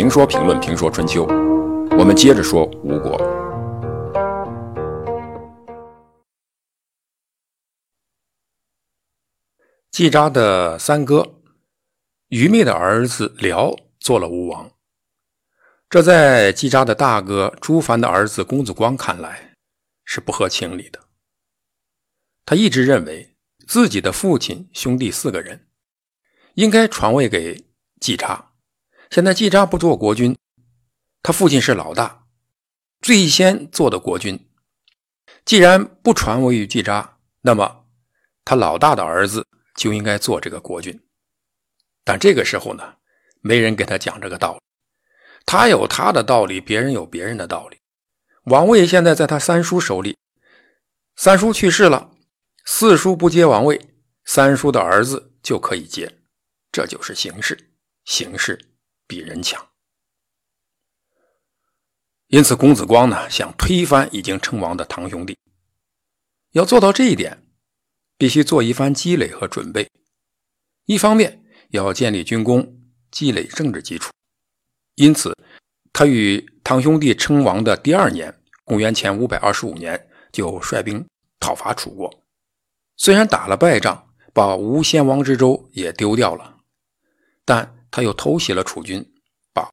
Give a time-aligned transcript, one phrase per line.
[0.00, 1.26] 评说评论评说春秋，
[1.98, 3.20] 我们接着说吴国。
[9.90, 11.42] 季札的三哥
[12.28, 14.72] 愚昧的儿子辽做了吴王，
[15.90, 19.54] 这在季札的大哥朱凡的儿子公子光看来
[20.06, 20.98] 是不合情理的。
[22.46, 23.36] 他一直认为
[23.68, 25.68] 自己的父亲兄弟四个人
[26.54, 27.66] 应该传位给
[28.00, 28.46] 季札。
[29.10, 30.38] 现在季札不做国君，
[31.20, 32.26] 他父亲是老大，
[33.02, 34.48] 最先做的国君。
[35.44, 37.86] 既然不传位于季札，那么
[38.44, 40.96] 他老大的儿子就应该做这个国君。
[42.04, 42.94] 但这个时候呢，
[43.40, 44.60] 没人给他讲这个道理。
[45.44, 47.78] 他有他的道理，别人有别人的道理。
[48.44, 50.16] 王位现在在他三叔手里，
[51.16, 52.12] 三叔去世了，
[52.64, 53.80] 四叔不接王位，
[54.24, 56.20] 三叔的儿子就可以接，
[56.70, 57.72] 这就是形势，
[58.04, 58.69] 形势。
[59.10, 59.70] 比人强，
[62.28, 65.36] 因此公子光呢想推翻已经称王的堂兄弟。
[66.52, 67.44] 要做到这一点，
[68.16, 69.90] 必须做一番积累和准备。
[70.84, 74.12] 一方面要建立军功，积累政治基础。
[74.94, 75.36] 因此，
[75.92, 81.04] 他与堂兄弟称王的第二年，公元前五百二十五年，就率兵
[81.40, 82.22] 讨伐楚国。
[82.96, 86.58] 虽然打了败仗，把吴先王之州也丢掉了，
[87.44, 87.76] 但。
[87.90, 89.04] 他又偷袭了楚军，
[89.52, 89.70] 把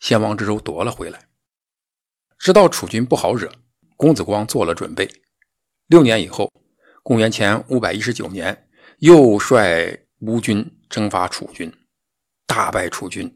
[0.00, 1.28] 先王之州夺了回来。
[2.38, 3.50] 知道楚军不好惹，
[3.96, 5.08] 公子光做了准备。
[5.86, 6.52] 六年以后，
[7.02, 11.72] 公元前五百一十九年，又率吴军征伐楚军，
[12.46, 13.34] 大败楚军，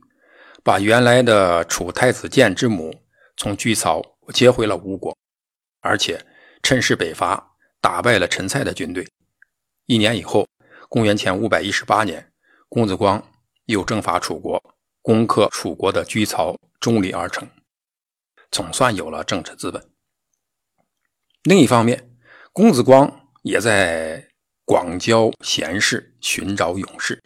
[0.63, 2.95] 把原来的楚太子建之母
[3.37, 4.03] 从居曹
[4.35, 5.17] 接回了吴国，
[5.81, 6.25] 而且
[6.63, 9.07] 趁势北伐，打败了陈蔡的军队。
[9.87, 10.47] 一年以后，
[10.89, 12.33] 公元前五百一十八年，
[12.69, 13.30] 公子光。
[13.71, 14.63] 又征伐楚国，
[15.01, 17.49] 攻克楚国的居曹，中离而成，
[18.51, 19.91] 总算有了政治资本。
[21.45, 22.11] 另一方面，
[22.53, 24.29] 公子光也在
[24.65, 27.23] 广交贤士，寻找勇士。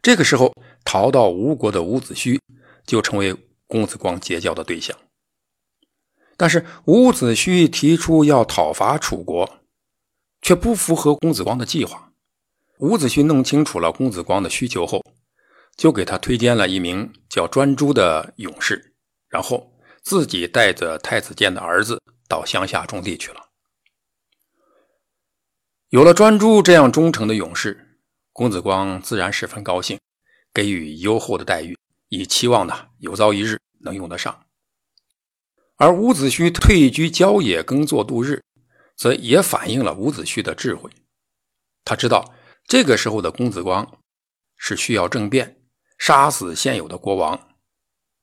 [0.00, 0.52] 这个时候，
[0.84, 2.38] 逃到吴国的伍子胥
[2.86, 3.34] 就成为
[3.66, 4.96] 公子光结交的对象。
[6.36, 9.60] 但是，伍子胥提出要讨伐楚国，
[10.40, 12.12] 却不符合公子光的计划。
[12.78, 15.00] 伍子胥弄清楚了公子光的需求后，
[15.76, 18.94] 就给他推荐了一名叫专诸的勇士，
[19.28, 23.40] 然后自己带着太子建的儿子到乡下种地去了。
[25.88, 27.98] 有了专诸这样忠诚的勇士，
[28.32, 30.00] 公子光自然十分高兴，
[30.52, 34.46] 给予优厚的待遇，以期望呢有朝一日能用得上。
[35.76, 38.42] 而伍子胥退居郊野耕作度日，
[38.96, 40.90] 则也反映了伍子胥的智慧。
[41.84, 42.34] 他知道
[42.66, 44.00] 这个时候的公子光
[44.56, 45.63] 是需要政变。
[46.06, 47.56] 杀死现有的国王，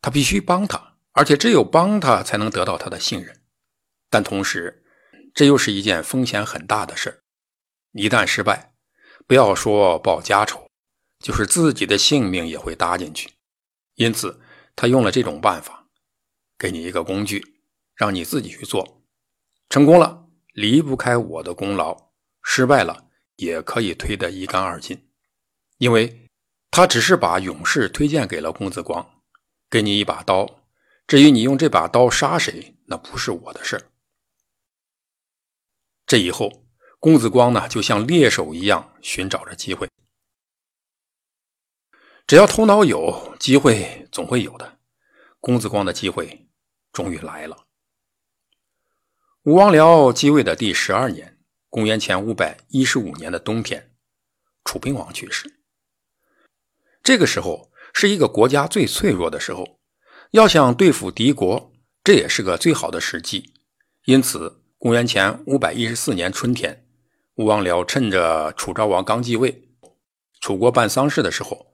[0.03, 3.41] 他必须帮他，而且只有帮他才能得到他的信任。
[4.07, 4.85] 但同时，
[5.33, 7.23] 这又是一件风险很大的事
[7.93, 8.75] 一旦失败，
[9.25, 10.67] 不要说报家仇，
[11.17, 13.31] 就是自己的性命也会搭进去。
[13.95, 14.39] 因此，
[14.75, 15.87] 他用了这种办法，
[16.59, 17.63] 给你一个工具，
[17.95, 19.01] 让你自己去做。
[19.69, 22.11] 成功了，离不开我的功劳；
[22.43, 25.07] 失败了，也可以推得一干二净，
[25.79, 26.19] 因为。
[26.71, 29.21] 他只是把勇士推荐给了公子光，
[29.69, 30.63] 给你一把刀。
[31.05, 33.91] 至于你用这把刀杀谁，那不是我的事
[36.05, 36.65] 这以后，
[36.99, 39.89] 公子光呢，就像猎手一样寻找着机会。
[42.25, 44.79] 只要头脑有，机会总会有的。
[45.41, 46.49] 公子光的机会
[46.93, 47.65] 终于来了。
[49.43, 51.37] 吴王僚继位的第十二年，
[51.67, 53.93] 公元前五百一十五年的冬天，
[54.63, 55.60] 楚平王去世。
[57.03, 59.79] 这个时候是一个国家最脆弱的时候，
[60.31, 61.73] 要想对付敌国，
[62.03, 63.53] 这也是个最好的时机。
[64.05, 66.85] 因此，公元前五百一十四年春天，
[67.35, 69.69] 吴王僚趁着楚昭王刚继位，
[70.39, 71.73] 楚国办丧事的时候，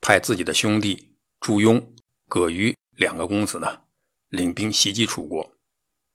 [0.00, 1.82] 派自己的兄弟祝庸、
[2.28, 3.82] 葛瑜两个公子呢，
[4.28, 5.52] 领兵袭击楚国，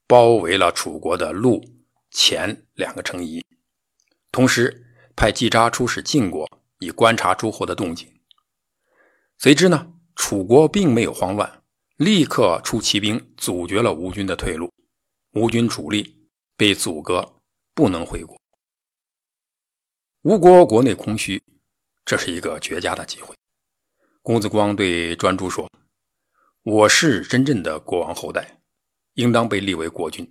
[0.06, 1.62] 包围了楚国的陆、
[2.10, 3.44] 前两个城邑，
[4.30, 4.86] 同时
[5.16, 6.46] 派季札出使晋国，
[6.78, 8.19] 以观察诸侯的动静。
[9.42, 11.62] 随之呢，楚国并没有慌乱，
[11.96, 14.70] 立刻出骑兵阻绝了吴军的退路，
[15.32, 16.28] 吴军主力
[16.58, 17.40] 被阻隔，
[17.74, 18.38] 不能回国。
[20.24, 21.42] 吴国国内空虚，
[22.04, 23.34] 这是一个绝佳的机会。
[24.20, 25.66] 公子光对专诸说
[26.62, 28.60] ：“我是真正的国王后代，
[29.14, 30.30] 应当被立为国君，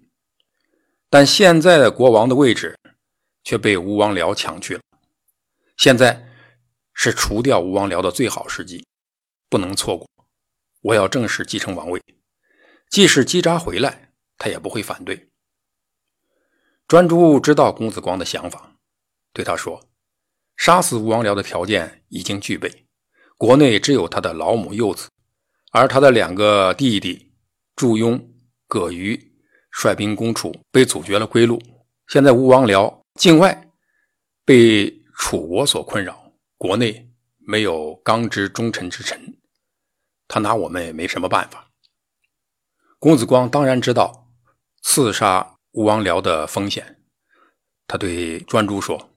[1.09, 2.77] 但现在的国王的位置
[3.43, 4.81] 却被吴王僚抢去了。
[5.77, 6.29] 现在
[6.93, 8.85] 是除掉吴王僚的最好时机。”
[9.49, 10.07] 不能错过，
[10.81, 12.01] 我要正式继承王位，
[12.89, 15.29] 即使姬札回来，他也不会反对。
[16.87, 18.75] 专诸知道公子光的想法，
[19.33, 19.89] 对他说
[20.57, 22.87] ：“杀死吴王僚的条件已经具备，
[23.37, 25.09] 国内只有他的老母幼子，
[25.71, 27.31] 而他的两个弟弟
[27.75, 28.19] 祝庸、
[28.67, 29.31] 葛瑜
[29.71, 31.61] 率兵攻楚，被阻绝了归路。
[32.07, 33.69] 现在吴王僚境外
[34.43, 37.07] 被楚国所困扰，国内
[37.37, 39.37] 没有刚直忠臣之臣，
[40.29, 41.73] 他拿我们也没什么办法。”
[42.97, 44.31] 公子光当然知道
[44.81, 45.57] 刺杀。
[45.73, 47.05] 吴王僚的风险，
[47.85, 49.15] 他对专诸说：“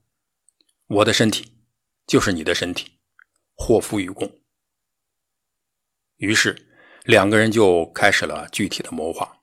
[0.87, 1.51] 我的身体
[2.07, 2.99] 就是你的身体，
[3.55, 4.43] 祸福与共。”
[6.19, 6.71] 于是
[7.05, 9.41] 两个人就开始了具体的谋划。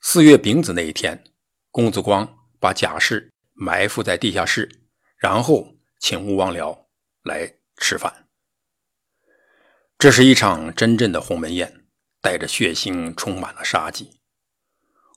[0.00, 1.24] 四月丙子那一天，
[1.72, 4.86] 公子光把贾氏埋伏在地下室，
[5.18, 6.86] 然后请吴王僚
[7.24, 8.23] 来吃饭。
[10.04, 11.86] 这是一场真正的鸿门宴，
[12.20, 14.20] 带着血腥，充满了杀机。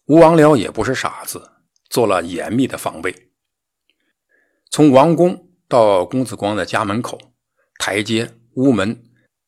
[0.05, 1.51] 吴王僚也不是傻子，
[1.89, 3.33] 做了严密的防备。
[4.71, 7.19] 从王宫到公子光的家门口，
[7.77, 9.03] 台阶、屋门，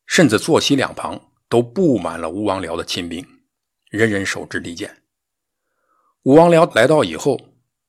[0.05, 3.25] 甚至坐席两旁，都布满了吴王僚的亲兵，
[3.89, 5.03] 人人手执利剑。
[6.23, 7.39] 吴王僚来到以后，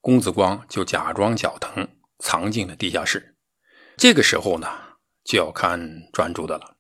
[0.01, 1.89] 公子光就假装脚疼，
[2.21, 3.35] 藏进了地下室。
[3.97, 4.69] 这个时候呢，
[5.25, 6.77] 就要看专诸的了。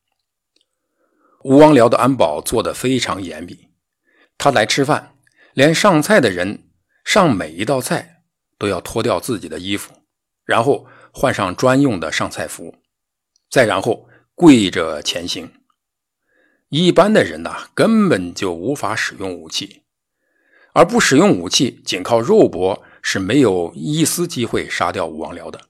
[1.42, 3.70] 吴王僚的安保做得非常严密，
[4.36, 5.14] 他来吃饭。
[5.54, 6.70] 连上菜的人
[7.04, 8.22] 上每一道菜
[8.56, 9.92] 都要脱掉自己的衣服，
[10.44, 12.76] 然后换上专用的上菜服，
[13.50, 15.52] 再然后跪着前行。
[16.68, 19.82] 一般的人呐，根本就无法使用武器，
[20.72, 25.62] 而不使用武器，仅靠肉搏是没有一丝机会杀掉吴王僚的，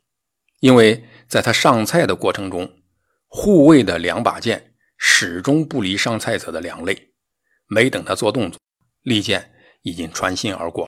[0.59, 2.71] 因为在他上菜的过程中，
[3.29, 4.70] 护卫的两把剑
[5.01, 7.13] 始终不离上菜者的两肋，
[7.67, 8.61] 没等他做动作，
[9.01, 9.57] 利剑。
[9.83, 10.87] 已经穿心而过。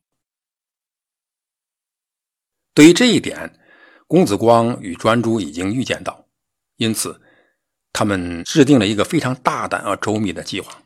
[2.75, 3.59] 对于这一点，
[4.07, 6.29] 公子光与专诸已经预见到，
[6.77, 7.23] 因此
[7.91, 10.83] 他们制定了一个非常大胆而周密的计划。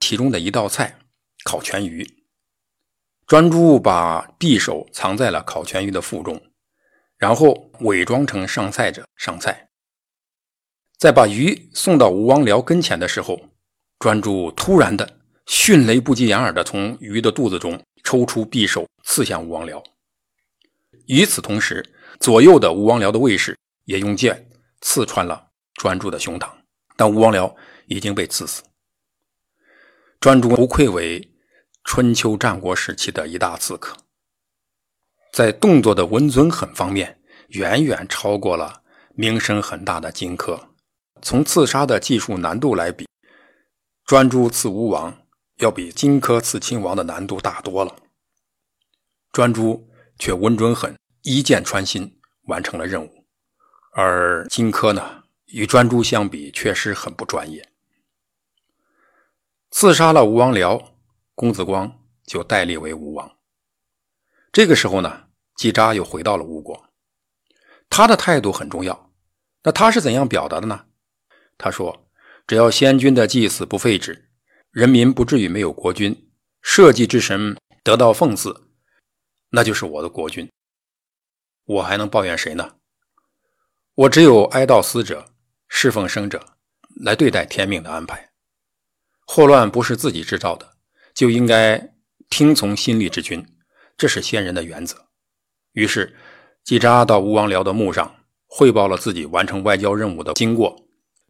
[0.00, 0.98] 其中的一道菜
[1.44, 2.24] 烤全鱼，
[3.24, 6.50] 专诸把匕首藏在了烤全鱼的腹中，
[7.16, 9.70] 然后伪装成上菜者上菜，
[11.04, 13.38] 在把鱼送到吴王僚跟前的时候，
[13.98, 15.20] 专诸突然的。
[15.44, 19.84] 迅雷不及掩耳的从鱼的肚子中抽出匕首，刺向吴王僚。
[21.04, 21.84] 与此同时，
[22.20, 23.54] 左右的吴王僚的卫士
[23.84, 24.48] 也用剑
[24.80, 26.48] 刺穿了专诸的胸膛，
[26.96, 27.54] 但吴王僚
[27.84, 28.62] 已经被刺死。
[30.18, 31.30] 专诸不愧为
[31.84, 33.94] 春秋战国时期的一大刺客，
[35.34, 38.80] 在动作的稳准狠方面，远远超过了
[39.14, 40.58] 名声很大的荆轲。
[41.24, 43.08] 从刺杀的技术难度来比，
[44.04, 45.22] 专诸刺吴王。
[45.58, 47.94] 要比荆轲刺秦王的难度大多了，
[49.30, 49.88] 专诸
[50.18, 53.24] 却稳准狠，一箭穿心完成了任务。
[53.92, 57.68] 而荆轲呢，与专诸相比，确实很不专业。
[59.70, 60.84] 刺杀了吴王僚，
[61.36, 63.36] 公子光就代立为吴王。
[64.52, 66.90] 这个时候呢，季札又回到了吴国，
[67.88, 69.12] 他的态度很重要。
[69.62, 70.86] 那他是怎样表达的呢？
[71.56, 72.08] 他说
[72.46, 74.30] ：“只要先君的祭祀不废止。”
[74.70, 76.30] 人民不至于没有国君，
[76.60, 78.68] 社稷之神得到奉祀，
[79.50, 80.50] 那就是我的国君。
[81.64, 82.74] 我还能抱怨谁呢？
[83.94, 85.32] 我只有哀悼死者，
[85.68, 86.44] 侍奉生者，
[86.96, 88.30] 来对待天命的安排。
[89.26, 90.72] 祸乱不是自己制造的，
[91.14, 91.94] 就应该
[92.28, 93.46] 听从心力之君，
[93.96, 95.06] 这是先人的原则。
[95.74, 96.16] 于是，
[96.64, 100.83] 季札到吴王僚的墓上汇报了自己完成外交任务的经过，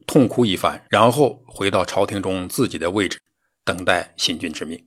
[0.07, 3.21] 痛哭一番，然后回到朝廷中自己的位置。
[3.67, 4.87] 等待新君之命。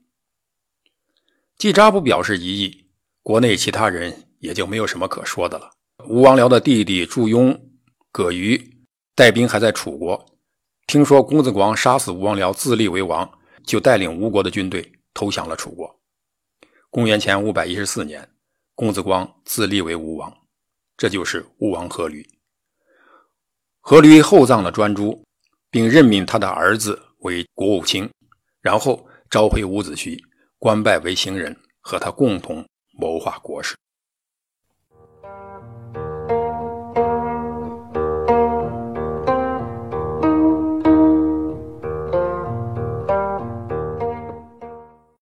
[1.58, 2.86] 季札不表示异议，
[3.24, 5.72] 国内其他人也就没有什么可说的了。
[6.08, 7.60] 吴王僚的弟弟祝庸、
[8.12, 8.78] 葛瑜
[9.16, 10.24] 带兵还在楚国，
[10.86, 13.28] 听说公子光杀死吴王僚，自立为王，
[13.66, 16.00] 就带领吴国的军队投降了楚国。
[16.92, 18.30] 公元前五百一十四年，
[18.76, 20.32] 公子光自立为吴王，
[20.96, 22.24] 这就是吴王阖闾。
[23.88, 25.24] 阖闾厚葬了专诸，
[25.72, 28.10] 并任命他的儿子为国务卿。
[28.62, 30.20] 然后召回伍子胥，
[30.60, 32.68] 官拜为行人，和他共同
[33.00, 33.78] 谋划国事。